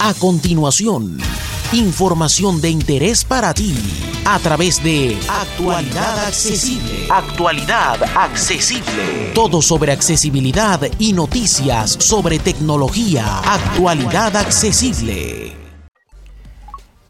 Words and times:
A 0.00 0.14
continuación, 0.14 1.18
información 1.72 2.60
de 2.60 2.70
interés 2.70 3.24
para 3.24 3.52
ti 3.52 3.74
a 4.24 4.38
través 4.38 4.80
de 4.80 5.18
Actualidad 5.28 6.24
Accesible. 6.24 7.08
Actualidad 7.10 8.04
Accesible. 8.16 9.32
Todo 9.34 9.60
sobre 9.60 9.90
accesibilidad 9.90 10.80
y 11.00 11.12
noticias 11.12 11.90
sobre 11.90 12.38
tecnología. 12.38 13.40
Actualidad 13.40 14.36
Accesible. 14.36 15.52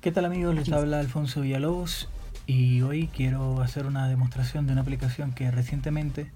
¿Qué 0.00 0.10
tal 0.10 0.24
amigos? 0.24 0.54
Les 0.54 0.72
habla 0.72 1.00
Alfonso 1.00 1.42
Villalobos 1.42 2.08
y 2.46 2.80
hoy 2.80 3.08
quiero 3.08 3.60
hacer 3.60 3.84
una 3.84 4.08
demostración 4.08 4.66
de 4.66 4.72
una 4.72 4.80
aplicación 4.80 5.32
que 5.32 5.50
recientemente 5.50 6.32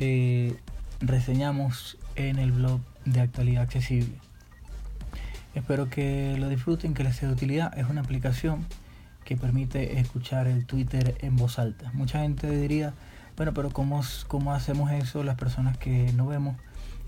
eh, 0.00 0.56
reseñamos 1.00 1.98
en 2.16 2.38
el 2.38 2.52
blog 2.52 2.80
de 3.04 3.20
Actualidad 3.20 3.64
Accesible. 3.64 4.18
Espero 5.54 5.88
que 5.88 6.36
lo 6.36 6.48
disfruten, 6.48 6.94
que 6.94 7.04
les 7.04 7.16
sea 7.16 7.28
de 7.28 7.34
utilidad. 7.34 7.76
Es 7.78 7.88
una 7.88 8.00
aplicación 8.00 8.66
que 9.24 9.36
permite 9.36 10.00
escuchar 10.00 10.48
el 10.48 10.66
Twitter 10.66 11.16
en 11.20 11.36
voz 11.36 11.60
alta. 11.60 11.92
Mucha 11.94 12.20
gente 12.20 12.50
diría, 12.50 12.92
bueno, 13.36 13.54
pero 13.54 13.70
¿cómo, 13.70 14.02
cómo 14.26 14.52
hacemos 14.52 14.90
eso 14.90 15.22
las 15.22 15.36
personas 15.36 15.78
que 15.78 16.12
no 16.12 16.26
vemos 16.26 16.56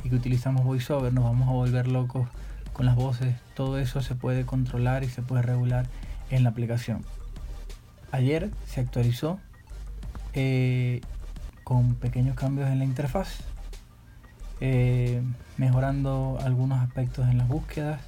y 0.04 0.10
que 0.10 0.14
utilizamos 0.14 0.64
VoiceOver? 0.64 1.12
Nos 1.12 1.24
vamos 1.24 1.48
a 1.48 1.52
volver 1.52 1.88
locos 1.88 2.28
con 2.72 2.86
las 2.86 2.94
voces. 2.94 3.34
Todo 3.54 3.78
eso 3.78 4.00
se 4.00 4.14
puede 4.14 4.46
controlar 4.46 5.02
y 5.02 5.08
se 5.08 5.22
puede 5.22 5.42
regular 5.42 5.86
en 6.30 6.44
la 6.44 6.50
aplicación. 6.50 7.04
Ayer 8.12 8.50
se 8.64 8.80
actualizó 8.80 9.40
eh, 10.34 11.00
con 11.64 11.96
pequeños 11.96 12.36
cambios 12.36 12.70
en 12.70 12.78
la 12.78 12.84
interfaz, 12.84 13.40
eh, 14.60 15.20
mejorando 15.56 16.38
algunos 16.44 16.78
aspectos 16.78 17.28
en 17.28 17.38
las 17.38 17.48
búsquedas 17.48 18.00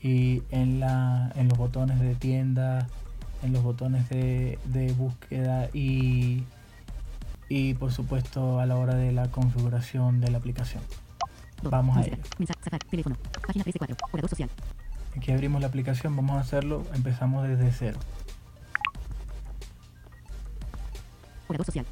y 0.00 0.42
en, 0.50 0.80
la, 0.80 1.32
en 1.34 1.48
los 1.48 1.58
botones 1.58 2.00
de 2.00 2.14
tienda, 2.14 2.86
en 3.42 3.52
los 3.52 3.62
botones 3.62 4.08
de, 4.08 4.58
búsqueda 4.96 5.68
y, 5.72 6.44
y 7.48 7.74
por 7.74 7.92
supuesto 7.92 8.60
a 8.60 8.66
la 8.66 8.76
hora 8.76 8.94
de 8.94 9.12
la 9.12 9.28
configuración 9.30 10.20
de 10.20 10.30
la 10.30 10.38
aplicación. 10.38 10.82
Vamos 11.62 11.96
a 11.96 12.02
ello. 12.02 12.16
Aquí 15.16 15.32
abrimos 15.32 15.60
la 15.60 15.66
aplicación, 15.66 16.14
vamos 16.14 16.36
a 16.36 16.40
hacerlo, 16.40 16.84
empezamos 16.94 17.48
desde 17.48 17.72
cero. 17.72 17.98
social. 21.64 21.86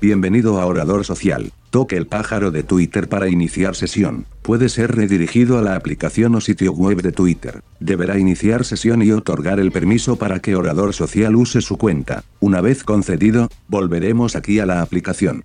Bienvenido 0.00 0.60
a 0.60 0.66
Orador 0.66 1.04
Social. 1.04 1.50
Toque 1.74 1.96
el 1.96 2.06
pájaro 2.06 2.52
de 2.52 2.62
Twitter 2.62 3.08
para 3.08 3.28
iniciar 3.28 3.74
sesión. 3.74 4.26
Puede 4.42 4.68
ser 4.68 4.94
redirigido 4.94 5.58
a 5.58 5.60
la 5.60 5.74
aplicación 5.74 6.36
o 6.36 6.40
sitio 6.40 6.72
web 6.72 7.02
de 7.02 7.10
Twitter. 7.10 7.64
Deberá 7.80 8.16
iniciar 8.16 8.64
sesión 8.64 9.02
y 9.02 9.10
otorgar 9.10 9.58
el 9.58 9.72
permiso 9.72 10.14
para 10.14 10.38
que 10.38 10.54
Orador 10.54 10.94
Social 10.94 11.34
use 11.34 11.60
su 11.62 11.76
cuenta. 11.76 12.22
Una 12.38 12.60
vez 12.60 12.84
concedido, 12.84 13.48
volveremos 13.66 14.36
aquí 14.36 14.60
a 14.60 14.66
la 14.66 14.82
aplicación. 14.82 15.44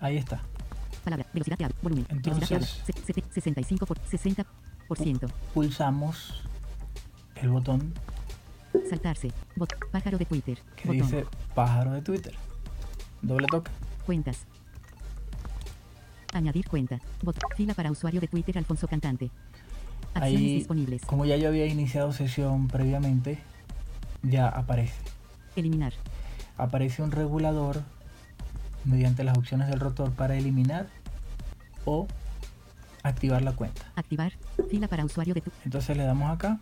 Ahí 0.00 0.18
está. 0.18 0.42
Palabra, 1.02 1.24
velocidad 1.32 1.56
de 1.56 1.68
volumen, 1.80 2.04
Entonces, 2.10 2.82
65 3.32 3.86
por 3.86 3.98
60%. 3.98 4.44
Pulsamos 5.54 6.42
el 7.36 7.48
botón 7.48 7.94
Saltarse. 8.90 9.32
Bot 9.56 9.72
pájaro 9.90 10.18
de 10.18 10.26
Twitter. 10.26 10.58
Que 10.76 10.90
dice 10.90 11.24
pájaro 11.54 11.92
de 11.92 12.02
Twitter. 12.02 12.34
Doble 13.22 13.46
toque. 13.46 13.70
Cuentas. 14.04 14.46
Añadir 16.32 16.68
cuenta. 16.68 16.98
Bot 17.22 17.36
fila 17.56 17.74
para 17.74 17.90
usuario 17.90 18.20
de 18.20 18.28
Twitter 18.28 18.58
Alfonso 18.58 18.88
Cantante. 18.88 19.30
Acciones 20.14 20.40
Ahí, 20.40 20.54
disponibles. 20.56 21.02
Como 21.02 21.24
ya 21.24 21.36
yo 21.36 21.48
había 21.48 21.66
iniciado 21.66 22.12
sesión 22.12 22.68
previamente, 22.68 23.38
ya 24.22 24.48
aparece. 24.48 24.94
Eliminar. 25.56 25.92
Aparece 26.56 27.02
un 27.02 27.10
regulador 27.10 27.82
mediante 28.84 29.24
las 29.24 29.36
opciones 29.36 29.68
del 29.68 29.80
rotor 29.80 30.12
para 30.12 30.36
eliminar 30.36 30.86
o 31.84 32.06
activar 33.02 33.42
la 33.42 33.52
cuenta. 33.52 33.82
Activar. 33.94 34.32
Fila 34.70 34.88
para 34.88 35.04
usuario 35.04 35.34
de. 35.34 35.42
Entonces 35.64 35.96
le 35.96 36.04
damos 36.04 36.30
acá. 36.30 36.58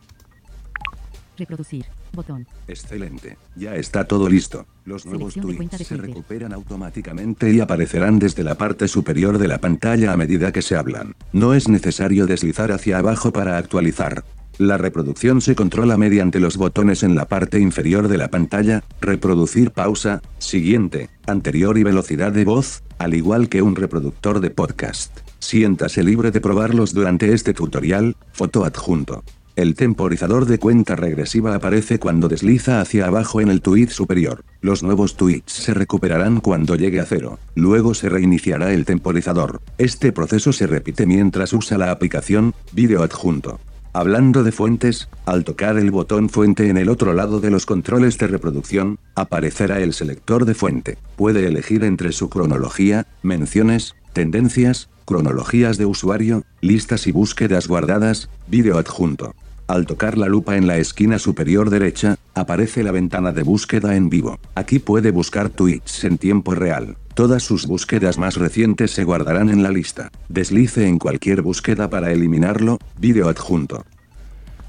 Reproducir. 1.36 1.86
Botón. 2.14 2.46
Excelente. 2.68 3.36
Ya 3.56 3.74
está 3.76 4.04
todo 4.04 4.28
listo. 4.28 4.66
Los 4.84 5.06
nuevos 5.06 5.34
tweets 5.34 5.86
se 5.86 5.96
recuperan 5.96 6.52
automáticamente 6.52 7.52
y 7.52 7.60
aparecerán 7.60 8.18
desde 8.18 8.44
la 8.44 8.56
parte 8.56 8.88
superior 8.88 9.38
de 9.38 9.48
la 9.48 9.58
pantalla 9.58 10.12
a 10.12 10.16
medida 10.16 10.52
que 10.52 10.62
se 10.62 10.76
hablan. 10.76 11.14
No 11.32 11.54
es 11.54 11.68
necesario 11.68 12.26
deslizar 12.26 12.72
hacia 12.72 12.98
abajo 12.98 13.32
para 13.32 13.58
actualizar. 13.58 14.24
La 14.58 14.78
reproducción 14.78 15.40
se 15.40 15.56
controla 15.56 15.96
mediante 15.96 16.38
los 16.38 16.56
botones 16.56 17.02
en 17.02 17.16
la 17.16 17.26
parte 17.26 17.58
inferior 17.58 18.06
de 18.06 18.18
la 18.18 18.28
pantalla, 18.28 18.84
reproducir 19.00 19.72
pausa, 19.72 20.22
siguiente, 20.38 21.10
anterior 21.26 21.76
y 21.76 21.82
velocidad 21.82 22.30
de 22.30 22.44
voz, 22.44 22.84
al 22.98 23.14
igual 23.14 23.48
que 23.48 23.62
un 23.62 23.74
reproductor 23.74 24.38
de 24.38 24.50
podcast. 24.50 25.18
Siéntase 25.40 26.04
libre 26.04 26.30
de 26.30 26.40
probarlos 26.40 26.94
durante 26.94 27.32
este 27.32 27.52
tutorial, 27.52 28.16
foto 28.32 28.64
adjunto. 28.64 29.24
El 29.56 29.76
temporizador 29.76 30.46
de 30.46 30.58
cuenta 30.58 30.96
regresiva 30.96 31.54
aparece 31.54 32.00
cuando 32.00 32.26
desliza 32.26 32.80
hacia 32.80 33.06
abajo 33.06 33.40
en 33.40 33.50
el 33.50 33.62
tweet 33.62 33.86
superior. 33.90 34.44
Los 34.60 34.82
nuevos 34.82 35.16
tweets 35.16 35.52
se 35.52 35.74
recuperarán 35.74 36.40
cuando 36.40 36.74
llegue 36.74 36.98
a 36.98 37.04
cero. 37.04 37.38
Luego 37.54 37.94
se 37.94 38.08
reiniciará 38.08 38.72
el 38.72 38.84
temporizador. 38.84 39.60
Este 39.78 40.10
proceso 40.10 40.52
se 40.52 40.66
repite 40.66 41.06
mientras 41.06 41.52
usa 41.52 41.78
la 41.78 41.92
aplicación, 41.92 42.52
vídeo 42.72 43.04
adjunto. 43.04 43.60
Hablando 43.92 44.42
de 44.42 44.50
fuentes, 44.50 45.08
al 45.24 45.44
tocar 45.44 45.78
el 45.78 45.92
botón 45.92 46.30
fuente 46.30 46.68
en 46.68 46.76
el 46.76 46.88
otro 46.88 47.14
lado 47.14 47.38
de 47.38 47.52
los 47.52 47.64
controles 47.64 48.18
de 48.18 48.26
reproducción, 48.26 48.98
aparecerá 49.14 49.78
el 49.78 49.92
selector 49.92 50.46
de 50.46 50.54
fuente. 50.54 50.98
Puede 51.14 51.46
elegir 51.46 51.84
entre 51.84 52.10
su 52.10 52.28
cronología, 52.28 53.06
menciones, 53.22 53.94
tendencias, 54.12 54.88
cronologías 55.04 55.78
de 55.78 55.86
usuario, 55.86 56.42
listas 56.60 57.06
y 57.06 57.12
búsquedas 57.12 57.68
guardadas, 57.68 58.30
vídeo 58.48 58.78
adjunto. 58.78 59.32
Al 59.66 59.86
tocar 59.86 60.18
la 60.18 60.26
lupa 60.26 60.56
en 60.56 60.66
la 60.66 60.76
esquina 60.76 61.18
superior 61.18 61.70
derecha, 61.70 62.16
aparece 62.34 62.82
la 62.82 62.92
ventana 62.92 63.32
de 63.32 63.42
búsqueda 63.42 63.96
en 63.96 64.10
vivo. 64.10 64.38
Aquí 64.54 64.78
puede 64.78 65.10
buscar 65.10 65.48
tweets 65.48 66.04
en 66.04 66.18
tiempo 66.18 66.54
real. 66.54 66.96
Todas 67.14 67.42
sus 67.42 67.66
búsquedas 67.66 68.18
más 68.18 68.36
recientes 68.36 68.90
se 68.90 69.04
guardarán 69.04 69.48
en 69.48 69.62
la 69.62 69.70
lista. 69.70 70.10
Deslice 70.28 70.86
en 70.86 70.98
cualquier 70.98 71.42
búsqueda 71.42 71.88
para 71.88 72.12
eliminarlo, 72.12 72.78
vídeo 72.98 73.28
adjunto. 73.28 73.84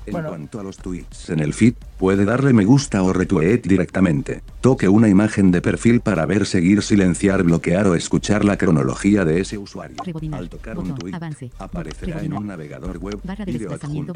En 0.05 0.13
cuanto 0.13 0.59
a 0.59 0.63
los 0.63 0.77
tweets 0.77 1.29
en 1.29 1.39
el 1.39 1.53
feed, 1.53 1.73
puede 1.97 2.25
darle 2.25 2.53
me 2.53 2.65
gusta 2.65 3.01
o 3.03 3.13
retweet 3.13 3.61
directamente. 3.63 4.41
Toque 4.61 4.87
una 4.87 5.09
imagen 5.09 5.51
de 5.51 5.61
perfil 5.61 6.01
para 6.01 6.25
ver, 6.25 6.45
seguir, 6.45 6.81
silenciar, 6.81 7.43
bloquear 7.43 7.87
o 7.87 7.95
escuchar 7.95 8.45
la 8.45 8.57
cronología 8.57 9.25
de 9.25 9.41
ese 9.41 9.57
usuario. 9.57 9.97
Al 10.31 10.49
tocar 10.49 10.77
un 10.77 10.95
tweet, 10.95 11.15
aparecerá 11.57 12.21
en 12.21 12.33
un 12.33 12.47
navegador 12.47 12.97
web. 12.97 13.19
Video 13.45 13.73
adjunto. 13.73 14.13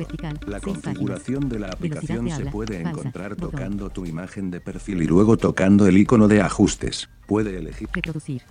La 0.48 0.60
configuración 0.60 1.50
de 1.50 1.60
la 1.60 1.68
aplicación 1.68 2.30
se 2.30 2.46
puede 2.46 2.82
encontrar 2.82 3.36
tocando 3.36 3.90
tu 3.90 4.06
imagen 4.06 4.52
de 4.52 4.62
perfil 4.62 5.02
y 5.02 5.06
luego 5.08 5.38
tocando 5.38 5.88
el 5.88 5.98
icono 5.98 6.28
de 6.28 6.42
ajustes. 6.42 7.10
Puede 7.28 7.58
elegir. 7.58 7.90
Reproducir. 7.94 8.42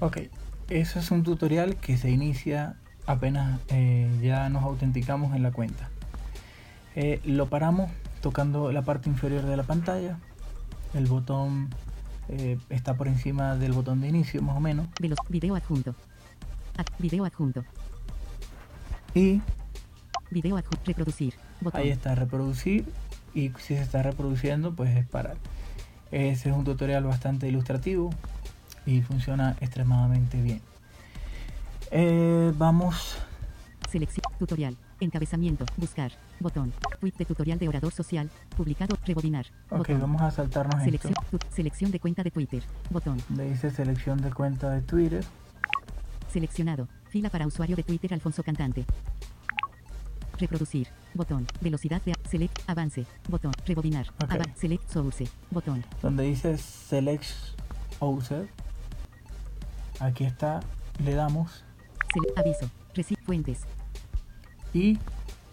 Ok, 0.00 0.18
eso 0.68 0.98
es 0.98 1.10
un 1.10 1.22
tutorial 1.22 1.76
que 1.76 1.96
se 1.96 2.10
inicia 2.10 2.76
apenas 3.06 3.60
eh, 3.68 4.10
ya 4.22 4.48
nos 4.48 4.62
autenticamos 4.62 5.34
en 5.34 5.42
la 5.42 5.52
cuenta. 5.52 5.90
Eh, 6.94 7.20
lo 7.24 7.46
paramos 7.48 7.90
tocando 8.20 8.70
la 8.72 8.82
parte 8.82 9.08
inferior 9.08 9.42
de 9.42 9.56
la 9.56 9.62
pantalla. 9.62 10.18
El 10.94 11.06
botón 11.06 11.70
eh, 12.28 12.58
está 12.68 12.94
por 12.94 13.08
encima 13.08 13.56
del 13.56 13.72
botón 13.72 14.00
de 14.00 14.08
inicio, 14.08 14.42
más 14.42 14.56
o 14.56 14.60
menos. 14.60 14.88
Video 15.28 15.56
adjunto. 15.56 15.94
video 16.98 17.24
adjunto. 17.24 17.64
Y. 19.14 19.40
Video 20.30 20.56
adjunto. 20.56 20.82
Reproducir. 20.86 21.34
Ahí 21.72 21.90
está, 21.90 22.14
reproducir. 22.14 22.84
Y 23.34 23.50
si 23.58 23.74
se 23.74 23.80
está 23.80 24.02
reproduciendo, 24.02 24.74
pues 24.74 24.94
es 24.96 25.06
parar. 25.06 25.36
Ese 26.10 26.50
es 26.50 26.54
un 26.54 26.64
tutorial 26.64 27.04
bastante 27.04 27.48
ilustrativo 27.48 28.10
y 28.84 29.00
funciona 29.00 29.56
extremadamente 29.60 30.40
bien. 30.42 30.60
Eh, 31.90 32.52
vamos. 32.56 33.16
Selección. 33.90 34.24
Tutorial. 34.38 34.76
Encabezamiento. 35.00 35.64
Buscar. 35.76 36.12
Botón. 36.42 36.72
Tweet 37.00 37.12
de 37.18 37.24
tutorial 37.24 37.58
de 37.58 37.68
orador 37.68 37.92
social. 37.92 38.30
Publicado. 38.56 38.96
Rebobinar. 39.06 39.46
Ok, 39.70 39.90
vamos 40.00 40.20
a 40.22 40.30
saltarnos 40.30 40.82
selección, 40.82 41.14
esto. 41.32 41.38
selección 41.50 41.90
de 41.90 42.00
cuenta 42.00 42.22
de 42.22 42.30
Twitter. 42.30 42.62
Botón. 42.90 43.22
Le 43.36 43.44
dice 43.50 43.70
selección 43.70 44.20
de 44.20 44.30
cuenta 44.32 44.70
de 44.70 44.82
Twitter. 44.82 45.24
Seleccionado. 46.32 46.88
Fila 47.10 47.30
para 47.30 47.46
usuario 47.46 47.76
de 47.76 47.82
Twitter 47.82 48.12
Alfonso 48.14 48.42
Cantante. 48.42 48.84
Reproducir. 50.38 50.88
Botón. 51.14 51.46
Velocidad 51.60 52.02
de 52.02 52.14
select. 52.28 52.58
Avance. 52.68 53.06
Botón. 53.28 53.52
Rebobinar. 53.66 54.06
Okay. 54.24 54.40
select 54.56 54.90
source. 54.90 55.28
Botón. 55.50 55.84
Donde 56.00 56.24
dice 56.24 56.56
select 56.58 57.24
source. 57.98 58.48
Aquí 60.00 60.24
está. 60.24 60.60
Le 61.04 61.14
damos 61.14 61.64
Sele- 62.12 62.32
aviso. 62.36 62.70
Reci 62.94 63.14
fuentes. 63.16 63.60
Y 64.74 64.98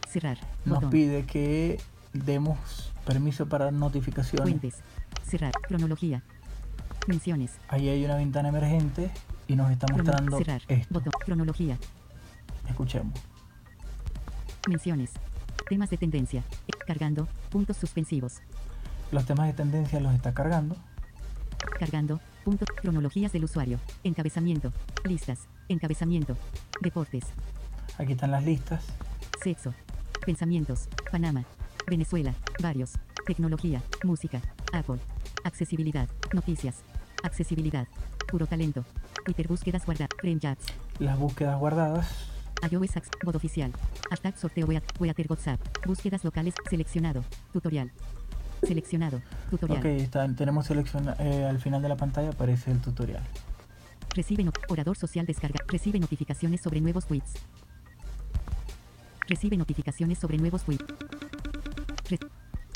Cerrar. 0.09 0.37
nos 0.65 0.83
pide 0.85 1.25
que 1.25 1.79
demos 2.13 2.57
permiso 3.05 3.47
para 3.47 3.69
notificaciones. 3.71 4.41
Fuentes. 4.41 4.75
Cerrar. 5.23 5.51
Cronología. 5.67 6.23
Menciones. 7.07 7.51
Ahí 7.67 7.89
hay 7.89 8.03
una 8.03 8.15
ventana 8.15 8.49
emergente 8.49 9.11
y 9.47 9.55
nos 9.55 9.71
está 9.71 9.85
mostrando 9.91 10.37
cerrar. 10.37 10.61
esto. 10.67 10.93
Botón. 10.93 11.11
Cronología. 11.23 11.77
Escuchemos. 12.67 13.13
Menciones. 14.67 15.11
Temas 15.69 15.89
de 15.89 15.97
tendencia. 15.97 16.43
Eh, 16.67 16.71
Cargando. 16.87 17.27
Puntos 17.49 17.77
suspensivos. 17.77 18.41
Los 19.11 19.25
temas 19.25 19.47
de 19.47 19.53
tendencia 19.53 19.99
los 19.99 20.13
está 20.13 20.33
cargando. 20.33 20.75
Cargando. 21.79 22.19
Puntos. 22.43 22.67
Cronologías 22.81 23.31
del 23.31 23.43
usuario. 23.43 23.79
Encabezamiento. 24.03 24.73
Listas. 25.05 25.47
Encabezamiento. 25.67 26.35
Deportes. 26.81 27.25
Aquí 27.99 28.13
están 28.13 28.31
las 28.31 28.43
listas. 28.43 28.83
Sexo. 29.43 29.73
Pensamientos. 30.33 30.87
Panamá. 31.11 31.43
Venezuela. 31.87 32.35
Varios. 32.61 32.91
Tecnología. 33.25 33.81
Música. 34.03 34.39
Apple. 34.73 34.99
Accesibilidad. 35.43 36.07
Noticias. 36.35 36.83
Accesibilidad. 37.23 37.87
Puro 38.29 38.45
talento. 38.45 38.85
Twitter 39.25 39.47
búsquedas 39.47 39.87
guardar. 39.87 40.07
Frame 40.21 40.39
chats. 40.39 40.67
Las 40.99 41.17
búsquedas 41.17 41.57
guardadas. 41.57 42.07
iOS 42.69 42.97
Ax. 42.97 43.09
Bot 43.25 43.35
oficial. 43.37 43.71
Hashtag 44.11 44.37
sorteo 44.37 44.67
Weat- 44.67 44.83
Weater 44.99 45.25
WhatsApp. 45.27 45.59
Búsquedas 45.87 46.23
locales. 46.23 46.53
Seleccionado. 46.69 47.23
Tutorial. 47.51 47.91
Seleccionado. 48.61 49.23
Tutorial. 49.49 49.79
Ok, 49.79 49.85
está, 49.85 50.31
tenemos 50.35 50.67
selecciona 50.67 51.15
eh, 51.17 51.45
al 51.45 51.57
final 51.59 51.81
de 51.81 51.89
la 51.89 51.97
pantalla 51.97 52.29
aparece 52.29 52.69
el 52.69 52.79
tutorial. 52.81 53.23
Recibe 54.15 54.43
not- 54.43 54.59
orador 54.69 54.95
social 54.95 55.25
descarga. 55.25 55.59
Recibe 55.67 55.97
notificaciones 55.99 56.61
sobre 56.61 56.81
nuevos 56.81 57.07
tweets. 57.07 57.33
Recibe 59.29 59.57
notificaciones 59.57 60.17
sobre 60.17 60.37
nuevos 60.37 60.63
tweets. 60.63 60.83
Re- 62.09 62.19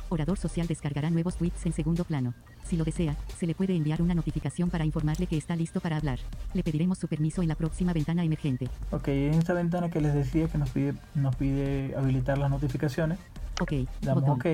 orador 0.10 0.38
social 0.38 0.68
descargará 0.68 1.10
nuevos 1.10 1.36
tweets 1.36 1.66
en 1.66 1.74
segundo 1.74 2.04
plano. 2.04 2.36
Si 2.64 2.78
lo 2.78 2.84
desea, 2.84 3.16
se 3.40 3.48
le 3.48 3.56
puede 3.56 3.76
enviar 3.76 4.02
una 4.04 4.14
notificación 4.14 4.70
para 4.70 4.86
informarle 4.86 5.26
que 5.26 5.36
está 5.36 5.56
listo 5.56 5.80
para 5.82 5.98
hablar. 5.98 6.20
Le 6.54 6.64
pediremos 6.64 7.00
su 7.00 7.08
permiso 7.08 7.42
en 7.42 7.48
la 7.48 7.56
próxima 7.56 7.92
ventana 7.92 8.24
emergente. 8.24 8.70
Ok, 8.92 9.08
en 9.08 9.34
esta 9.34 9.54
ventana 9.54 9.90
que 9.90 10.00
les 10.00 10.14
decía 10.14 10.48
que 10.48 10.60
nos 10.60 10.70
pide, 10.70 10.94
nos 11.16 11.36
pide 11.36 11.96
habilitar 11.98 12.38
las 12.38 12.52
notificaciones, 12.52 13.18
Ok. 13.60 13.74
damos 14.02 14.24
botón. 14.24 14.38
OK. 14.40 14.46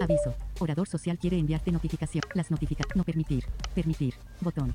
Aviso. 0.00 0.34
Orador 0.60 0.88
social 0.88 1.18
quiere 1.18 1.36
enviarte 1.38 1.70
notificación. 1.72 2.22
Las 2.34 2.50
notifica. 2.50 2.84
No 2.94 3.02
permitir. 3.04 3.44
Permitir. 3.74 4.14
Botón. 4.40 4.72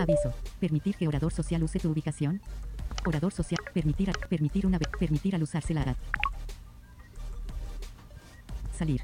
Aviso. 0.00 0.32
Permitir 0.60 0.96
que 0.96 1.08
orador 1.08 1.32
social 1.32 1.62
use 1.62 1.78
tu 1.78 1.90
ubicación. 1.90 2.40
Orador 3.06 3.32
social. 3.32 3.60
Permitir. 3.72 4.10
a- 4.10 4.28
permitir 4.28 4.66
una 4.66 4.78
vez. 4.78 4.88
Permitir 4.98 5.34
al 5.34 5.42
usarse 5.42 5.74
la 5.74 5.82
app. 5.82 5.96
Salir. 8.76 9.02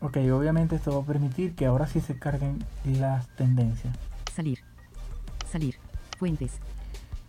Ok, 0.00 0.16
obviamente 0.32 0.76
esto 0.76 0.92
va 0.96 1.02
a 1.02 1.06
permitir 1.06 1.54
que 1.56 1.66
ahora 1.66 1.86
sí 1.88 2.00
se 2.00 2.18
carguen 2.18 2.64
las 2.84 3.26
tendencias. 3.36 3.96
Salir. 4.32 4.60
Salir. 5.50 5.76
Fuentes. 6.18 6.52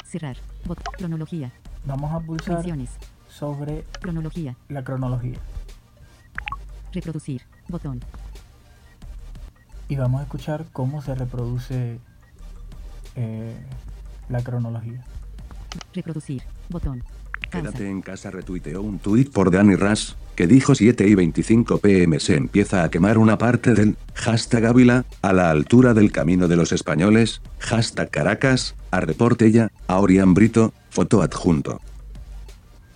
Cerrar. 0.06 0.38
Bot. 0.66 0.80
Cronología. 0.98 1.52
Vamos 1.86 2.12
a 2.14 2.20
pulsar 2.20 2.56
Menciones. 2.58 2.92
sobre 3.28 3.84
Cronología. 4.02 4.56
la 4.68 4.84
cronología 4.84 5.38
Reproducir. 6.92 7.44
Botón. 7.70 8.02
y 9.88 9.96
vamos 9.96 10.20
a 10.20 10.24
escuchar 10.24 10.66
cómo 10.74 11.02
se 11.02 11.16
reproduce 11.16 12.00
eh, 13.20 13.54
la 14.30 14.42
cronología. 14.42 15.04
Reproducir. 15.94 16.42
Botón. 16.70 17.04
Quédate 17.52 17.90
en 17.90 18.02
casa 18.02 18.32
retuiteó 18.32 18.82
un 18.82 19.00
tuit 19.00 19.32
por 19.32 19.52
Danny 19.52 19.76
Ras, 19.76 20.16
que 20.36 20.48
dijo 20.48 20.76
7 20.76 21.08
y 21.08 21.16
25 21.16 21.80
pm 21.80 22.20
se 22.20 22.36
empieza 22.36 22.84
a 22.84 22.90
quemar 22.90 23.18
una 23.18 23.38
parte 23.38 23.74
del 23.74 23.98
hashtag 24.14 24.66
Ávila, 24.66 25.06
a 25.22 25.34
la 25.34 25.50
altura 25.50 25.94
del 25.94 26.12
camino 26.12 26.48
de 26.48 26.56
los 26.56 26.72
españoles, 26.72 27.42
hashtag 27.60 28.10
Caracas, 28.10 28.76
a 28.92 29.00
Reportella, 29.02 29.70
a 29.88 30.00
Orián 30.00 30.34
Brito, 30.34 30.74
foto 30.90 31.22
adjunto. 31.22 31.82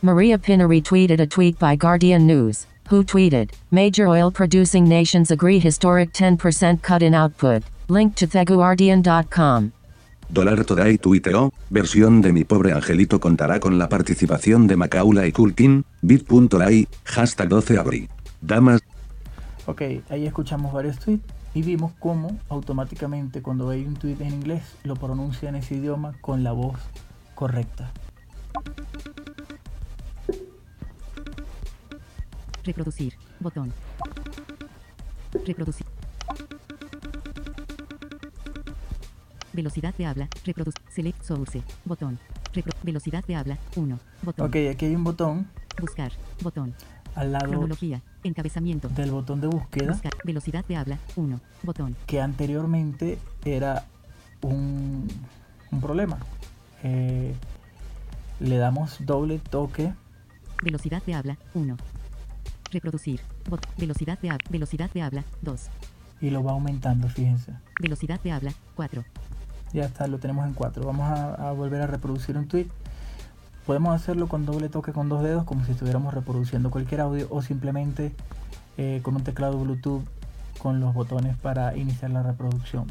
Maria 0.01 0.37
Pina 0.37 0.67
retweeted 0.67 1.19
a 1.19 1.27
tweet 1.27 1.57
by 1.59 1.75
Guardian 1.75 2.27
News, 2.27 2.67
who 2.89 3.03
tweeted, 3.03 3.51
Major 3.71 4.07
oil 4.07 4.29
producing 4.31 4.87
nations 4.87 5.31
agree 5.31 5.59
historic 5.59 6.13
10% 6.13 6.81
cut 6.81 7.01
in 7.01 7.13
output. 7.13 7.63
Link 7.89 8.15
to 8.15 8.27
theguardian.com. 8.27 9.71
Dólar 10.29 10.65
Today 10.65 10.97
tuiteó, 10.97 11.53
versión 11.69 12.21
de 12.21 12.33
mi 12.33 12.43
pobre 12.43 12.73
angelito 12.73 13.19
contará 13.19 13.59
con 13.59 13.77
la 13.77 13.89
participación 13.89 14.67
de 14.67 14.75
Macaula 14.75 15.27
y 15.27 15.31
Culkin, 15.31 15.85
bit.ly, 16.01 16.87
hashtag 17.03 17.49
12 17.49 17.77
abril. 17.77 18.09
Damas, 18.41 18.81
Ok, 19.65 19.81
ahí 20.09 20.25
escuchamos 20.25 20.73
varios 20.73 20.99
tweets 20.99 21.23
y 21.53 21.61
vimos 21.61 21.93
cómo 21.97 22.37
automáticamente 22.49 23.41
cuando 23.41 23.69
hay 23.69 23.85
un 23.85 23.93
tweet 23.93 24.17
en 24.19 24.33
inglés 24.33 24.63
lo 24.83 24.95
pronuncia 24.95 25.47
en 25.47 25.55
ese 25.55 25.75
idioma 25.75 26.15
con 26.19 26.43
la 26.43 26.51
voz 26.51 26.77
correcta. 27.33 27.89
Reproducir. 32.65 33.13
Botón. 33.39 33.71
Reproducir. 35.45 35.85
Velocidad 39.53 39.93
de 39.95 40.05
habla. 40.05 40.27
Reproducir. 40.45 40.81
Select 40.89 41.23
source. 41.23 41.61
Botón. 41.85 42.19
Repro- 42.53 42.75
velocidad 42.83 43.23
de 43.25 43.35
habla. 43.35 43.57
1. 43.75 43.99
Botón. 44.23 44.47
Ok, 44.47 44.55
aquí 44.71 44.85
hay 44.85 44.95
un 44.95 45.03
botón 45.03 45.47
Buscar. 45.79 46.11
Botón. 46.41 46.73
al 47.15 47.31
lado 47.31 47.49
Cronología. 47.49 48.01
Encabezamiento. 48.23 48.89
del 48.89 49.11
botón 49.11 49.41
de 49.41 49.47
búsqueda 49.47 49.91
Buscar. 49.93 50.13
Velocidad 50.23 50.65
de 50.65 50.75
habla. 50.77 50.97
1. 51.15 51.39
Botón. 51.63 51.95
que 52.07 52.19
anteriormente 52.21 53.19
era 53.45 53.85
un, 54.41 55.07
un 55.71 55.81
problema. 55.81 56.17
Eh, 56.83 57.33
le 58.39 58.57
damos 58.57 58.97
doble 59.05 59.39
toque 59.39 59.93
Velocidad 60.63 61.03
de 61.03 61.13
habla. 61.13 61.37
1. 61.53 61.77
Reproducir. 62.71 63.21
Bot- 63.49 63.67
velocidad 63.77 64.17
de 64.19 64.29
habla. 64.31 64.45
Velocidad 64.49 64.89
de 64.91 65.01
habla. 65.03 65.23
2. 65.41 65.69
y 66.21 66.29
lo 66.29 66.41
va 66.43 66.51
aumentando, 66.53 67.09
fíjense. 67.09 67.51
Velocidad 67.81 68.19
de 68.21 68.31
habla. 68.31 68.53
4. 68.75 69.03
Ya 69.73 69.85
está, 69.85 70.07
lo 70.07 70.19
tenemos 70.19 70.45
en 70.45 70.53
4. 70.53 70.85
Vamos 70.85 71.11
a, 71.11 71.51
volver 71.51 71.81
a 71.81 71.87
reproducir 71.87 72.37
un 72.37 72.47
tweet. 72.47 72.67
Podemos 73.65 73.95
hacerlo 73.95 74.27
con 74.27 74.45
doble 74.45 74.69
toque 74.69 74.93
con 74.93 75.09
dos 75.09 75.23
dedos, 75.23 75.45
como 75.45 75.65
si 75.65 75.71
estuviéramos 75.71 76.13
reproduciendo 76.13 76.69
cualquier 76.69 77.01
audio, 77.01 77.27
o 77.31 77.41
simplemente 77.41 78.13
eh, 78.77 78.99
con 79.03 79.15
un 79.15 79.23
teclado 79.23 79.57
Bluetooth 79.57 80.03
con 80.59 80.79
los 80.79 80.93
botones 80.93 81.35
para 81.37 81.75
iniciar 81.75 82.11
la 82.11 82.23
reproducción. 82.23 82.85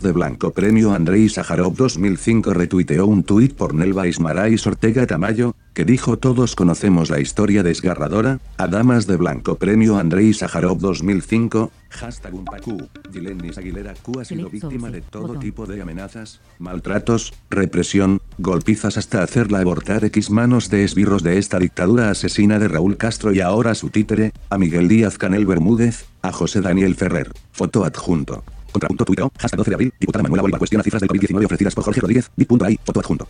De 0.00 0.12
Blanco 0.12 0.52
Premio 0.52 0.92
Andrei 0.92 1.28
Sájarov 1.28 1.74
2005 1.74 2.52
retuiteó 2.52 3.06
un 3.06 3.22
tuit 3.22 3.54
por 3.54 3.74
Nelva 3.74 4.06
Ismarais 4.06 4.66
Ortega 4.66 5.06
Tamayo, 5.06 5.54
que 5.74 5.84
dijo 5.84 6.18
todos 6.18 6.54
conocemos 6.54 7.10
la 7.10 7.20
historia 7.20 7.62
desgarradora, 7.62 8.40
a 8.58 8.66
damas 8.66 9.06
de 9.06 9.16
Blanco 9.16 9.56
Premio 9.56 9.98
Andrei 9.98 10.32
Sájarov 10.32 10.78
2005, 10.78 11.70
hashtag 11.90 12.34
Unpacu, 12.34 12.88
Gilenis 13.12 13.58
Aguilera 13.58 13.94
Q 13.94 14.20
ha 14.20 14.24
sido 14.24 14.50
víctima 14.50 14.90
de 14.90 15.00
todo 15.00 15.38
tipo 15.38 15.66
de 15.66 15.80
amenazas, 15.80 16.40
maltratos, 16.58 17.32
represión, 17.50 18.20
golpizas 18.38 18.96
hasta 18.98 19.22
hacerla 19.22 19.60
abortar 19.60 20.04
X 20.04 20.30
manos 20.30 20.70
de 20.70 20.84
esbirros 20.84 21.22
de 21.22 21.38
esta 21.38 21.58
dictadura 21.58 22.10
asesina 22.10 22.58
de 22.58 22.68
Raúl 22.68 22.96
Castro 22.96 23.32
y 23.32 23.40
ahora 23.40 23.74
su 23.74 23.90
títere, 23.90 24.32
a 24.50 24.58
Miguel 24.58 24.88
Díaz 24.88 25.18
Canel 25.18 25.46
Bermúdez, 25.46 26.06
a 26.22 26.32
José 26.32 26.60
Daniel 26.60 26.94
Ferrer, 26.94 27.32
foto 27.52 27.84
adjunto. 27.84 28.44
Contrapunto 28.76 29.06
tuiteo, 29.06 29.32
hashtag 29.38 29.56
12 29.56 29.70
de 29.70 29.74
abril, 29.74 29.94
diputada 29.98 30.22
Manuela 30.22 30.42
Bolívar 30.42 30.58
cuestiona 30.58 30.84
cifras 30.84 31.00
del 31.00 31.08
COVID-19 31.08 31.46
ofrecidas 31.46 31.74
por 31.74 31.82
Jorge 31.82 31.98
Rodríguez, 31.98 32.30
bit.ai, 32.36 32.78
foto 32.84 33.00
adjunto. 33.00 33.26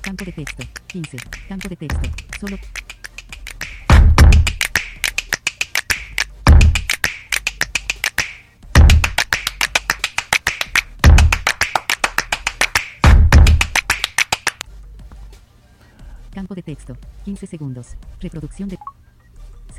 Campo 0.00 0.24
de 0.24 0.32
texto. 0.32 0.64
15. 0.88 1.16
Campo 1.48 1.68
de 1.68 1.76
texto. 1.76 2.10
Solo. 2.40 2.58
Campo 16.34 16.54
de 16.56 16.62
texto. 16.62 16.96
15 17.24 17.46
segundos. 17.46 17.94
Reproducción 18.20 18.68
de. 18.68 18.76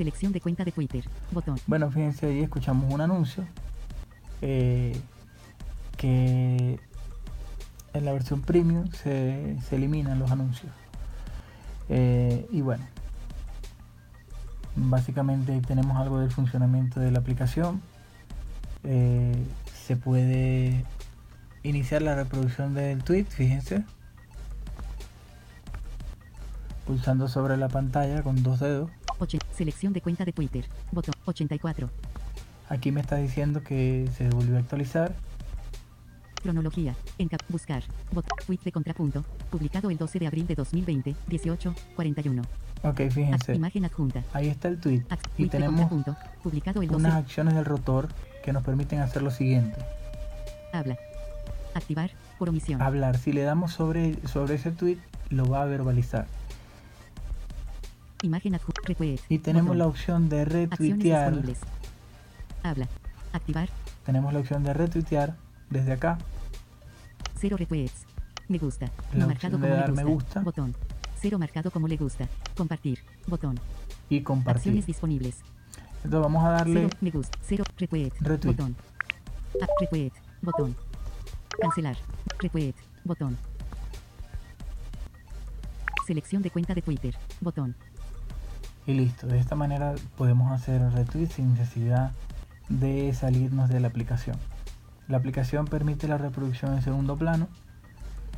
Selección 0.02 0.32
de 0.32 0.42
cuenta 0.42 0.66
de 0.66 0.72
Twitter. 0.72 1.04
Botón. 1.32 1.60
Bueno, 1.68 1.92
fíjense, 1.92 2.26
ahí 2.26 2.40
escuchamos 2.40 2.92
un 2.92 3.02
anuncio 3.02 3.46
eh, 4.42 5.00
que 5.96 6.80
en 7.94 8.06
la 8.06 8.12
versión 8.12 8.42
premium 8.42 8.90
se, 8.90 9.58
se 9.62 9.76
eliminan 9.76 10.18
los 10.18 10.32
anuncios. 10.32 10.72
Eh, 11.88 12.48
y 12.50 12.62
bueno, 12.62 12.84
básicamente 14.76 15.62
tenemos 15.68 15.96
algo 15.98 16.20
del 16.20 16.32
funcionamiento 16.32 17.00
de 17.00 17.12
la 17.12 17.20
aplicación. 17.20 17.80
Eh, 18.84 19.36
se 19.86 19.98
puede 19.98 20.84
iniciar 21.62 22.02
la 22.02 22.16
reproducción 22.16 22.74
del 22.74 23.04
tweet, 23.04 23.26
fíjense. 23.26 23.84
Pulsando 26.88 27.28
sobre 27.28 27.56
la 27.56 27.70
pantalla 27.70 28.24
con 28.24 28.42
dos 28.42 28.62
dedos. 28.62 28.90
Selección 29.52 29.94
de 29.94 30.02
cuenta 30.02 30.26
de 30.26 30.32
Twitter. 30.32 30.66
Botón 30.92 31.14
84. 31.26 31.90
Aquí 32.70 32.92
me 32.92 33.02
está 33.02 33.18
diciendo 33.18 33.64
que 33.64 34.10
se 34.18 34.30
volvió 34.30 34.56
a 34.56 34.60
actualizar. 34.60 35.14
Cronología. 36.42 36.96
En 37.18 37.30
buscar. 37.50 37.84
Bot, 38.12 38.26
tweet 38.46 38.60
de 38.64 38.72
contrapunto. 38.72 39.24
Publicado 39.50 39.90
el 39.90 39.98
12 39.98 40.20
de 40.20 40.28
abril 40.28 40.48
de 40.48 40.56
2020. 40.56 41.16
18. 41.28 41.76
41. 41.96 42.42
Ok, 42.84 43.02
fíjense. 43.12 43.54
imagen 43.54 43.86
adjunta. 43.86 44.24
Ahí 44.34 44.48
está 44.48 44.68
el 44.68 44.80
tweet. 44.80 45.04
y 45.38 45.48
tenemos 45.48 45.92
publicado 46.42 46.82
el 46.82 46.88
12. 46.88 47.00
unas 47.00 47.16
acciones 47.16 47.54
del 47.54 47.66
rotor 47.66 48.08
que 48.44 48.54
nos 48.54 48.64
permiten 48.64 49.00
hacer 49.00 49.22
lo 49.22 49.32
siguiente. 49.32 49.78
Habla. 50.74 50.98
Activar 51.76 52.12
por 52.40 52.50
omisión. 52.50 52.82
Hablar. 52.82 53.18
Si 53.18 53.32
le 53.34 53.44
damos 53.44 53.74
sobre, 53.74 54.16
sobre 54.28 54.56
ese 54.56 54.72
tweet, 54.72 54.98
lo 55.30 55.48
va 55.48 55.62
a 55.62 55.66
verbalizar. 55.66 56.26
Imagen 58.24 58.56
adjunta. 58.56 58.82
Y 59.30 59.40
tenemos 59.40 59.76
la 59.76 59.88
opción 59.88 60.30
de 60.30 60.46
retuitear. 60.46 61.34
Habla. 62.64 62.88
Activar. 63.34 63.70
Tenemos 64.06 64.34
la 64.34 64.40
opción 64.40 64.64
de 64.64 64.74
retuitear 64.74 65.36
desde 65.70 65.94
acá. 65.94 66.18
Cero 67.40 67.58
retweets. 67.58 68.06
Me 68.48 68.58
gusta. 68.58 68.92
no 69.14 69.28
marcado 69.28 69.58
como 69.58 69.68
me, 69.68 69.76
gusta. 69.76 69.92
me 69.92 70.04
gusta. 70.04 70.40
Botón. 70.42 70.76
Cero 71.20 71.40
marcado 71.40 71.72
como 71.72 71.88
le 71.88 71.98
gusta. 71.98 72.28
Compartir. 72.56 73.00
Botón. 73.26 73.60
Y 74.10 74.22
compartir. 74.22 74.58
Acciones 74.58 74.86
disponibles. 74.86 75.38
Entonces 76.04 76.22
vamos 76.22 76.44
a 76.44 76.50
darle. 76.50 76.82
Cero 76.82 76.90
me 77.02 77.10
gusta. 77.10 77.40
Cero 77.42 77.64
retweet. 77.78 78.12
Botón. 78.20 78.76
Retweet. 79.80 80.12
Botón. 80.42 80.76
Cancelar. 81.60 81.98
Retweet. 82.40 82.76
Botón. 83.04 83.38
Selección 86.06 86.42
de 86.42 86.52
cuenta 86.52 86.76
de 86.76 86.82
Twitter. 86.82 87.16
Botón. 87.40 87.76
Y 88.88 88.94
listo. 88.94 89.28
De 89.28 89.40
esta 89.40 89.56
manera 89.56 89.94
podemos 90.18 90.52
hacer 90.52 90.82
retweet 90.94 91.28
sin 91.28 91.54
necesidad 91.54 92.12
de 92.70 93.14
salirnos 93.14 93.70
de 93.70 93.80
la 93.80 93.88
aplicación. 93.88 94.38
La 95.08 95.18
aplicación 95.18 95.66
permite 95.66 96.08
la 96.08 96.18
reproducción 96.18 96.74
en 96.74 96.82
segundo 96.82 97.18
plano 97.18 97.48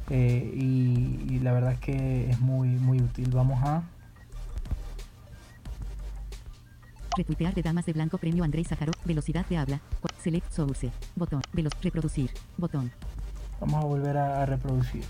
eh, 0.09 0.51
y, 0.55 1.39
la 1.39 1.53
verdad 1.53 1.73
es 1.73 1.79
que 1.79 2.29
es 2.29 2.39
muy, 2.39 2.69
muy 2.69 3.01
útil. 3.01 3.29
Vamos 3.31 3.63
a... 3.63 3.83
Retuitear 7.15 7.53
de 7.53 7.61
Damas 7.61 7.85
de 7.85 7.93
Blanco 7.93 8.17
Premio 8.17 8.43
Andrés 8.43 8.67
Sájarov. 8.67 8.95
Velocidad 9.05 9.45
de 9.47 9.57
habla. 9.57 9.79
Select 10.19 10.51
Source. 10.51 10.91
Botón. 11.15 11.41
Veloz. 11.53 11.73
Reproducir. 11.81 12.31
Botón. 12.57 12.91
Vamos 13.59 13.83
a 13.83 13.85
volver 13.85 14.17
a 14.17 14.45
reproducir. 14.45 15.03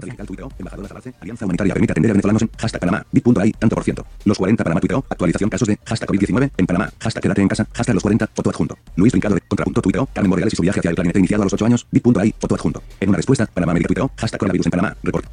Verificar 0.00 0.26
tuiteo, 0.26 0.52
embajador 0.58 1.02
de 1.02 1.14
Alianza 1.20 1.44
Humanitaria 1.44 1.74
permite 1.74 1.92
atender 1.92 2.10
a 2.10 2.14
venezolanos 2.14 2.42
en 2.42 2.50
hashtag 2.56 2.80
Panamá, 2.80 3.06
bit.ai, 3.10 3.52
tanto 3.52 3.74
por 3.74 3.84
ciento. 3.84 4.06
Los 4.24 4.38
40 4.38 4.64
Panamá 4.64 4.80
tuiteo, 4.80 5.04
actualización 5.08 5.50
casos 5.50 5.68
de 5.68 5.78
hashtag 5.84 6.08
COVID-19 6.08 6.50
en 6.56 6.66
Panamá, 6.66 6.90
hashtag 6.98 7.22
quédate 7.22 7.42
en 7.42 7.48
casa, 7.48 7.66
hashtag 7.72 7.94
los 7.94 8.02
40, 8.02 8.26
foto 8.34 8.50
adjunto. 8.50 8.78
Luis 8.96 9.12
Trincado 9.12 9.34
de 9.34 9.40
contrapunto 9.42 9.82
tuiteo, 9.82 10.06
Carmen 10.12 10.30
Morales 10.30 10.52
y 10.52 10.56
su 10.56 10.62
viaje 10.62 10.80
hacia 10.80 10.90
el 10.90 10.94
planeta 10.94 11.18
iniciado 11.18 11.42
a 11.42 11.46
los 11.46 11.52
8 11.52 11.66
años, 11.66 11.86
bit.ai, 11.90 12.34
foto 12.38 12.54
adjunto. 12.54 12.82
En 13.00 13.08
una 13.08 13.16
respuesta, 13.16 13.46
Panamá 13.46 13.72
América 13.72 13.88
tuiteo, 13.88 14.10
hashtag 14.16 14.38
coronavirus 14.38 14.66
en 14.66 14.70
Panamá, 14.70 14.96
report. 15.02 15.26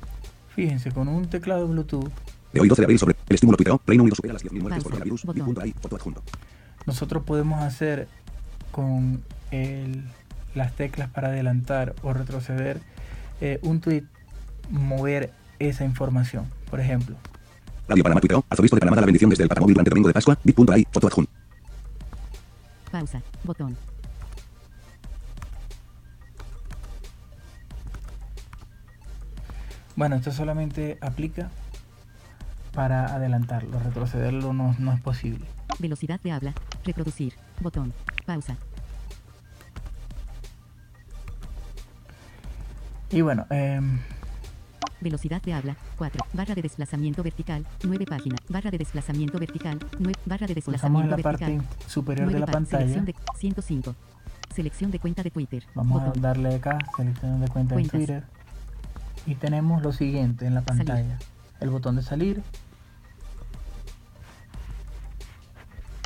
Fíjense, 0.56 0.92
con 0.92 1.08
un 1.08 1.28
teclado 1.30 1.68
Bluetooth. 1.68 2.12
De 2.54 2.62
hoy 2.62 2.70
12 2.70 2.82
de 2.82 2.86
abril 2.86 3.00
sobre 3.00 3.16
el 3.28 3.36
estímulo 3.36 3.58
tuiteo, 3.58 3.82
Reino 3.86 4.04
Unido 4.04 4.16
supera 4.16 4.34
las 4.34 4.44
10.000 4.44 4.62
muertes 4.62 4.84
por 4.84 4.92
coronavirus, 4.94 5.26
bit.ai, 5.26 5.74
foto 5.82 5.96
adjunto. 5.96 6.24
Nosotros 6.86 7.24
podemos 7.24 7.62
hacer 7.62 8.08
con 8.72 9.24
el, 9.52 10.04
las 10.54 10.76
teclas 10.76 11.10
para 11.10 11.30
adelantar 11.30 11.96
o 12.04 12.14
retroceder 12.14 12.80
eh, 13.42 13.60
un 13.64 13.82
tweet 13.82 14.04
mover 14.70 15.32
esa 15.60 15.86
información. 15.86 16.46
Por 16.70 16.80
ejemplo. 16.80 17.16
Radio 17.88 18.04
Panamá 18.04 18.20
tuiteo, 18.20 18.44
arzobispo 18.50 18.76
de 18.76 18.80
Panamá 18.80 18.96
da 18.96 19.02
la 19.02 19.06
bendición 19.06 19.30
desde 19.30 19.44
el 19.44 19.50
Patamóvil 19.50 19.76
durante 19.76 19.90
domingo 19.90 20.08
de 20.08 20.14
Pascua, 20.14 20.38
bit.ai, 20.44 20.88
foto 20.92 21.08
adjunto. 21.08 21.32
Pausa, 22.92 23.22
botón. 23.44 23.78
Bueno, 29.96 30.18
esto 30.18 30.32
solamente 30.32 30.98
aplica 31.00 31.52
para 32.74 33.06
adelantarlo, 33.16 33.80
retrocederlo 33.80 34.52
no, 34.52 34.76
no 34.78 34.92
es 34.92 35.00
posible. 35.00 35.46
Velocidad 35.80 36.20
de 36.22 36.32
habla, 36.32 36.54
reproducir, 36.84 37.34
botón, 37.62 37.94
pausa. 38.26 38.58
Y 43.12 43.22
bueno, 43.22 43.46
eh, 43.50 43.80
Velocidad 45.02 45.42
de 45.42 45.54
habla, 45.54 45.76
4. 45.98 46.26
Barra 46.34 46.56
de 46.56 46.62
desplazamiento 46.62 47.24
vertical, 47.24 47.66
9 47.84 48.06
páginas. 48.06 48.40
Barra 48.50 48.72
de 48.72 48.78
desplazamiento 48.78 49.40
vertical, 49.40 49.80
9. 50.00 50.14
Barra 50.26 50.48
de 50.48 50.54
desplazamiento 50.54 51.16
vertical. 51.16 51.52
en 51.52 51.58
la 51.58 51.64
parte 51.64 51.90
superior 51.90 52.32
de 52.32 52.40
la 52.40 52.46
pantalla. 52.46 52.88
Selección 52.88 53.06
de 53.06 53.16
105. 53.38 53.96
Selección 54.54 54.92
de 54.92 55.00
cuenta 55.00 55.24
de 55.24 55.32
Twitter. 55.32 55.64
Vamos 55.76 56.02
a 56.02 56.14
darle 56.20 56.56
acá, 56.56 56.78
selección 56.96 57.42
de 57.42 57.48
cuenta 57.48 57.76
de 57.76 57.84
Twitter. 57.84 58.24
Y 59.26 59.36
tenemos 59.36 59.82
lo 59.82 59.92
siguiente 59.92 60.46
en 60.46 60.54
la 60.54 60.62
pantalla. 60.62 61.18
El 61.60 61.70
botón 61.70 61.96
de 61.96 62.02
salir. 62.02 62.42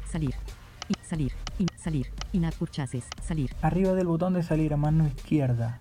Salir. 0.09 0.33
Y 0.87 0.95
salir. 1.05 1.33
Y 1.59 1.67
salir. 1.77 2.07
Purchases. 2.57 3.05
Salir. 3.21 3.55
Arriba 3.61 3.93
del 3.93 4.07
botón 4.07 4.33
de 4.33 4.43
salir 4.43 4.73
a 4.73 4.77
mano 4.77 5.07
izquierda 5.07 5.79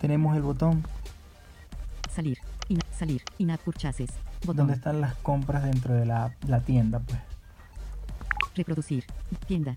tenemos 0.00 0.34
el 0.34 0.42
botón 0.42 0.82
Salir. 2.14 2.38
In 2.68 2.78
salir. 2.96 3.22
In-app 3.38 3.62
purchases. 3.62 4.10
Botón. 4.40 4.56
¿Dónde 4.56 4.74
están 4.74 5.00
las 5.00 5.14
compras 5.16 5.64
dentro 5.64 5.94
de 5.94 6.06
la, 6.06 6.34
la 6.46 6.60
tienda, 6.60 7.00
pues? 7.00 7.18
Reproducir. 8.54 9.04
Tienda. 9.46 9.76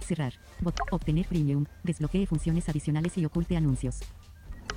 Cerrar. 0.00 0.34
Bot 0.60 0.78
obtener 0.90 1.26
premium. 1.26 1.66
Desbloquee 1.82 2.26
funciones 2.26 2.68
adicionales 2.68 3.16
y 3.18 3.24
oculte 3.24 3.56
anuncios. 3.56 4.00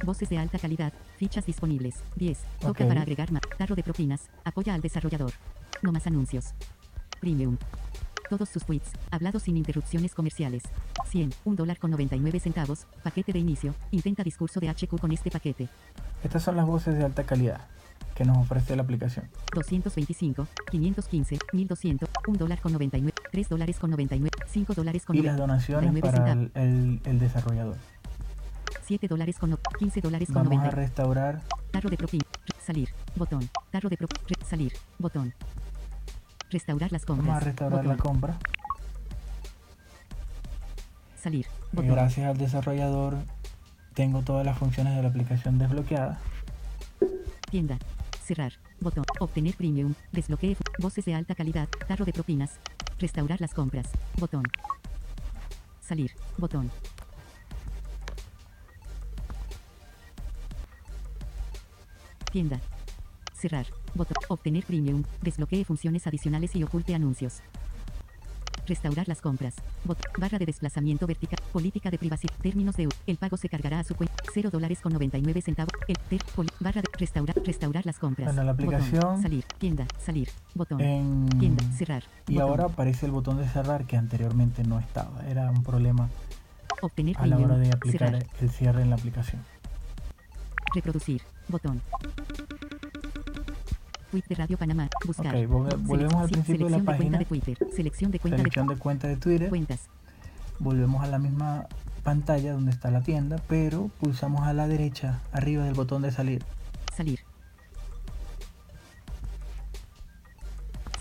Voces 0.03 0.29
de 0.29 0.37
alta 0.37 0.57
calidad. 0.57 0.93
Fichas 1.17 1.45
disponibles. 1.45 1.95
10. 2.15 2.39
Toca 2.59 2.87
para 2.87 3.01
agregar 3.01 3.31
más. 3.31 3.41
Tarro 3.57 3.75
de 3.75 3.83
propinas. 3.83 4.29
Apoya 4.43 4.73
al 4.73 4.81
desarrollador. 4.81 5.33
No 5.81 5.91
más 5.91 6.07
anuncios. 6.07 6.53
Premium. 7.19 7.57
Todos 8.29 8.49
sus 8.49 8.63
tweets, 8.63 8.91
hablados 9.09 9.43
sin 9.43 9.57
interrupciones 9.57 10.13
comerciales. 10.13 10.61
100, 11.07 11.33
1 11.45 11.55
dólar 11.55 11.79
con 11.79 11.89
99 11.89 12.39
centavos, 12.39 12.85
paquete 13.03 13.33
de 13.33 13.39
inicio, 13.39 13.73
intenta 13.89 14.23
discurso 14.23 14.59
de 14.59 14.69
HQ 14.69 14.99
con 14.99 15.11
este 15.11 15.31
paquete. 15.31 15.67
Estas 16.23 16.43
son 16.43 16.57
las 16.57 16.65
voces 16.65 16.97
de 16.97 17.05
alta 17.05 17.23
calidad 17.23 17.61
que 18.19 18.25
nos 18.25 18.37
ofrece 18.37 18.75
la 18.75 18.83
aplicación. 18.83 19.29
225, 19.53 20.45
515, 20.69 21.39
1200, 21.53 22.09
1 22.27 22.37
dólar 22.37 22.59
con 22.59 22.73
99, 22.73 23.13
3 23.31 23.49
dólares 23.49 23.79
con 23.79 23.89
99, 23.91 24.29
5 24.45 24.73
dólares 24.73 25.05
con 25.05 25.15
99 25.15 25.23
Y 25.23 25.25
las 25.25 25.37
donaciones 25.37 26.01
para 26.01 26.31
el, 26.33 27.01
el, 27.05 27.19
desarrollador. 27.19 27.77
7 28.83 29.07
dólares 29.07 29.39
con 29.39 29.57
15 29.79 30.01
dólares 30.01 30.27
con 30.27 30.49
Vamos 30.49 30.65
a 30.65 30.71
restaurar. 30.71 31.41
Tarro 31.71 31.89
de 31.89 31.95
propina. 31.95 32.25
Salir. 32.61 32.89
Botón. 33.15 33.49
Tarro 33.71 33.87
de 33.87 33.95
propina. 33.95 34.45
Salir. 34.45 34.73
Botón. 34.97 35.33
Restaurar 36.49 36.91
las 36.91 37.05
compras. 37.05 37.27
Vamos 37.27 37.41
a 37.41 37.45
restaurar 37.45 37.85
la 37.85 37.95
compra. 37.95 38.37
Salir. 41.15 41.45
Gracias 41.71 42.27
al 42.27 42.37
desarrollador 42.37 43.15
tengo 43.93 44.21
todas 44.21 44.45
las 44.45 44.57
funciones 44.57 44.95
de 44.95 45.01
la 45.01 45.09
aplicación 45.09 45.57
desbloqueadas. 45.57 46.17
Tienda. 47.49 47.77
Cerrar. 48.23 48.53
Botón. 48.79 49.03
Obtener 49.19 49.55
premium. 49.55 49.93
Desbloquee. 50.11 50.55
Voces 50.79 51.05
de 51.05 51.15
alta 51.15 51.35
calidad. 51.35 51.67
Tarro 51.87 52.05
de 52.05 52.13
propinas. 52.13 52.59
Restaurar 52.99 53.41
las 53.41 53.53
compras. 53.53 53.87
Botón. 54.17 54.43
Salir. 55.81 56.11
Botón. 56.37 56.69
Tienda. 62.31 62.59
Cerrar. 63.33 63.65
Botón. 63.95 64.17
Obtener 64.27 64.63
premium. 64.63 65.03
Desbloquee 65.21 65.65
funciones 65.65 66.05
adicionales 66.05 66.55
y 66.55 66.63
oculte 66.63 66.93
anuncios. 66.93 67.41
Restaurar 68.67 69.07
las 69.07 69.21
compras. 69.21 69.55
barra 70.19 70.37
de 70.37 70.45
desplazamiento 70.45 71.07
vertical. 71.07 71.38
Política 71.51 71.89
de 71.89 71.97
privacidad. 71.97 72.33
Términos 72.41 72.75
de 72.75 72.87
El 73.07 73.17
pago 73.17 73.35
se 73.37 73.49
cargará 73.49 73.79
a 73.79 73.83
su 73.83 73.95
cuenta. 73.95 74.13
0 74.33 74.49
dólares 74.51 74.79
con 74.81 74.93
99 74.93 75.41
centavos. 75.41 75.73
El 75.87 75.97
ter, 75.97 76.21
barra 76.59 76.81
de 76.81 76.87
restaurar. 76.97 77.35
Restaurar 77.43 77.85
las 77.85 77.97
compras. 77.97 78.27
Bueno, 78.27 78.43
la 78.43 78.51
aplicación. 78.51 79.21
salir. 79.21 79.43
Tienda. 79.57 79.85
Salir. 80.03 80.29
Botón. 80.53 80.79
En, 80.81 81.27
tienda. 81.39 81.63
Cerrar. 81.75 82.03
Y 82.27 82.39
ahora 82.39 82.65
aparece 82.65 83.07
el 83.07 83.11
botón 83.11 83.37
de 83.37 83.47
cerrar 83.47 83.85
que 83.85 83.97
anteriormente 83.97 84.63
no 84.63 84.79
estaba. 84.79 85.25
Era 85.27 85.49
un 85.49 85.63
problema 85.63 86.07
Obtener 86.81 87.17
a 87.17 87.25
la 87.27 87.37
hora 87.37 87.57
de 87.57 87.71
aplicar 87.71 88.25
el 88.39 88.49
cierre 88.51 88.81
en 88.83 88.89
la 88.91 88.95
aplicación. 88.95 89.41
Reproducir. 90.73 91.21
Botón. 91.47 91.81
Twitter 94.11 94.37
Radio 94.37 94.57
Panamá. 94.57 94.87
Buscar. 95.05 95.35
Ok, 95.35 95.41
volve- 95.49 95.75
volvemos 95.77 96.15
al 96.15 96.29
principio 96.29 96.65
de 96.65 96.71
la 96.71 96.77
de 96.77 96.83
página. 96.83 97.17
de 97.17 97.25
Twitter. 97.25 97.57
Selección 97.75 98.11
de 98.11 98.19
cuenta 98.19 98.37
Selección 98.37 98.67
de 98.67 98.75
cuenta 98.77 99.07
de 99.07 99.17
Twitter. 99.17 99.43
de 99.43 99.49
cuentas 99.49 99.89
volvemos 100.59 101.03
a 101.03 101.07
la 101.07 101.19
misma 101.19 101.67
pantalla 102.03 102.53
donde 102.53 102.71
está 102.71 102.91
la 102.91 103.01
tienda, 103.01 103.37
pero 103.47 103.89
pulsamos 103.99 104.47
a 104.47 104.53
la 104.53 104.67
derecha, 104.67 105.19
arriba 105.31 105.63
del 105.63 105.73
botón 105.73 106.01
de 106.01 106.11
salir. 106.11 106.43
Salir. 106.95 107.19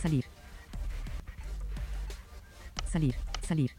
Salir. 0.00 0.24
Salir, 2.90 3.14
salir. 3.46 3.70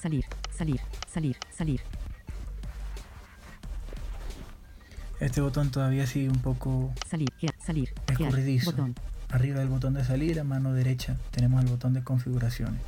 Salir, 0.00 0.24
salir, 0.56 0.80
salir, 1.12 1.36
salir. 1.50 1.80
Este 5.18 5.40
botón 5.40 5.70
todavía 5.70 6.06
sigue 6.06 6.28
un 6.28 6.40
poco 6.40 6.92
salir, 7.08 7.28
salir, 7.58 7.92
escurridizo. 8.06 8.72
Arriba 9.30 9.58
del 9.58 9.68
botón 9.68 9.94
de 9.94 10.04
salir, 10.04 10.38
a 10.38 10.44
mano 10.44 10.72
derecha, 10.72 11.16
tenemos 11.32 11.62
el 11.64 11.68
botón 11.68 11.92
de 11.94 12.04
configuraciones. 12.04 12.80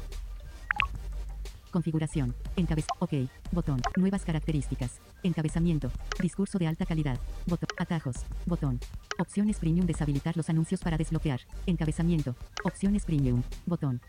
Configuración. 1.71 2.35
Encabez. 2.57 2.87
OK. 2.99 3.13
Botón. 3.53 3.81
Nuevas 3.97 4.25
características. 4.25 5.01
Encabezamiento. 5.23 5.91
Discurso 6.21 6.59
de 6.59 6.67
alta 6.67 6.87
calidad. 6.87 7.19
Botón. 7.47 7.69
Atajos. 7.79 8.17
Botón. 8.47 8.81
Opciones 9.19 9.59
premium. 9.59 9.87
Deshabilitar 9.87 10.37
los 10.37 10.49
anuncios 10.51 10.81
para 10.81 10.97
desbloquear. 10.97 11.41
Encabezamiento. 11.67 12.35
Opciones 12.65 13.05
premium. 13.05 13.43
Botón. 13.67 14.01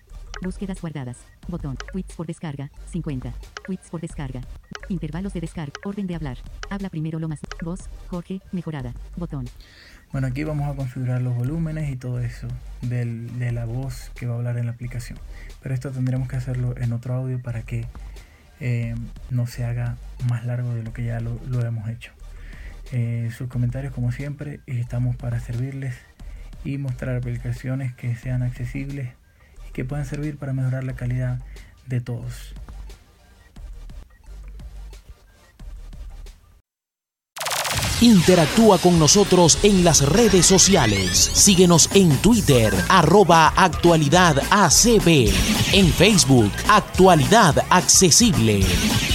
Búsquedas 0.41 0.81
guardadas. 0.81 1.17
Botón. 1.47 1.77
Tweets 1.91 2.15
por 2.15 2.25
descarga. 2.25 2.71
50. 2.91 3.33
Tweets 3.65 3.89
por 3.89 4.01
descarga. 4.01 4.41
Intervalos 4.89 5.33
de 5.33 5.41
descarga. 5.41 5.73
Orden 5.85 6.07
de 6.07 6.15
hablar. 6.15 6.37
Habla 6.69 6.89
primero 6.89 7.19
lo 7.19 7.27
más. 7.27 7.39
Voz. 7.61 7.89
Jorge. 8.07 8.41
Mejorada. 8.51 8.93
Botón. 9.15 9.45
Bueno, 10.11 10.27
aquí 10.27 10.43
vamos 10.43 10.69
a 10.69 10.75
configurar 10.75 11.21
los 11.21 11.35
volúmenes 11.35 11.89
y 11.89 11.95
todo 11.95 12.19
eso 12.19 12.47
del- 12.81 13.39
de 13.39 13.51
la 13.53 13.65
voz 13.65 14.11
que 14.15 14.25
va 14.25 14.33
a 14.33 14.37
hablar 14.37 14.57
en 14.57 14.65
la 14.65 14.73
aplicación. 14.73 15.17
Pero 15.61 15.73
esto 15.73 15.91
tendremos 15.91 16.27
que 16.27 16.35
hacerlo 16.35 16.75
en 16.77 16.91
otro 16.91 17.13
audio 17.13 17.41
para 17.41 17.61
que 17.61 17.85
eh, 18.59 18.93
no 19.31 19.47
se 19.47 19.63
haga 19.65 19.95
más 20.29 20.45
largo 20.45 20.75
de 20.75 20.83
lo 20.83 20.93
que 20.93 21.03
ya 21.05 21.19
lo, 21.19 21.39
hemos 21.65 21.89
hecho. 21.89 22.11
Eh, 22.91 23.31
sus 23.35 23.47
comentarios, 23.47 23.93
como 23.93 24.11
siempre, 24.11 24.59
estamos 24.67 25.15
para 25.15 25.39
servirles 25.39 25.95
y 26.63 26.77
mostrar 26.77 27.15
aplicaciones 27.15 27.93
que 27.95 28.15
sean 28.15 28.43
accesibles 28.43 29.09
y 29.67 29.71
que 29.71 29.83
puedan 29.85 30.05
servir 30.05 30.37
para 30.37 30.53
mejorar 30.53 30.83
la 30.83 30.93
calidad 30.93 31.39
de 31.87 32.01
todos. 32.01 32.53
Interactúa 38.01 38.77
con 38.79 38.97
nosotros 38.97 39.59
en 39.61 39.83
las 39.83 40.01
redes 40.01 40.47
sociales. 40.47 41.29
Síguenos 41.33 41.87
en 41.93 42.17
Twitter, 42.17 42.73
arroba 42.89 43.53
actualidad. 43.55 44.41
En 45.71 45.93
Facebook, 45.93 46.51
Actualidad 46.67 47.63
Accesible. 47.69 48.65